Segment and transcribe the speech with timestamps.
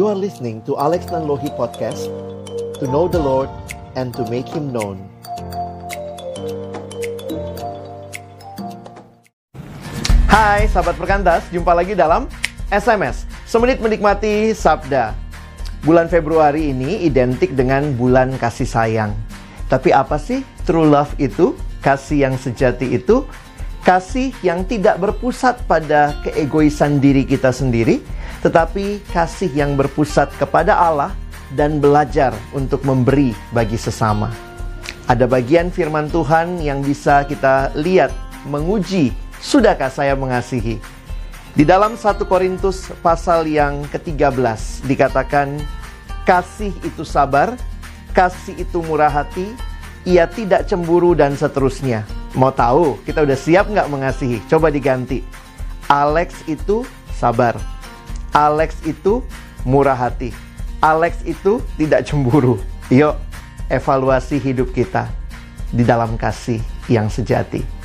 [0.00, 2.08] You are listening to Alex Nanlohi Podcast
[2.80, 3.52] To know the Lord
[4.00, 4.96] and to make Him known.
[10.24, 12.32] Hai sahabat perkantas, jumpa lagi dalam
[12.72, 15.12] SMS Semenit menikmati Sabda.
[15.84, 19.12] Bulan Februari ini identik dengan bulan kasih sayang.
[19.68, 21.52] Tapi apa sih true love itu?
[21.84, 23.28] Kasih yang sejati itu?
[23.84, 28.00] Kasih yang tidak berpusat pada keegoisan diri kita sendiri
[28.40, 31.12] tetapi kasih yang berpusat kepada Allah
[31.52, 34.30] dan belajar untuk memberi bagi sesama.
[35.10, 38.14] Ada bagian firman Tuhan yang bisa kita lihat
[38.46, 39.10] menguji,
[39.42, 40.78] sudahkah saya mengasihi?
[41.50, 45.58] Di dalam 1 Korintus pasal yang ke-13 dikatakan
[46.22, 47.58] kasih itu sabar,
[48.14, 49.50] kasih itu murah hati,
[50.06, 52.06] ia tidak cemburu dan seterusnya.
[52.38, 54.38] Mau tahu kita udah siap nggak mengasihi?
[54.46, 55.26] Coba diganti.
[55.90, 57.58] Alex itu sabar.
[58.30, 59.26] Alex itu
[59.66, 60.30] murah hati.
[60.78, 62.62] Alex itu tidak cemburu.
[62.88, 63.18] Yuk,
[63.66, 65.10] evaluasi hidup kita
[65.70, 67.79] di dalam kasih yang sejati.